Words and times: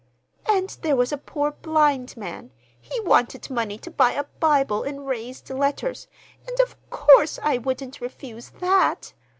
And 0.47 0.67
there 0.81 0.95
was 0.95 1.11
a 1.11 1.17
poor 1.19 1.51
blind 1.51 2.17
man—he 2.17 2.99
wanted 3.01 3.51
money 3.51 3.77
to 3.77 3.91
buy 3.91 4.13
a 4.13 4.23
Bible 4.23 4.81
in 4.81 5.05
raised 5.05 5.51
letters; 5.51 6.07
and 6.47 6.59
of 6.59 6.75
course 6.89 7.37
I 7.43 7.59
wouldn't 7.59 8.01
refuse 8.01 8.49
that! 8.61 9.13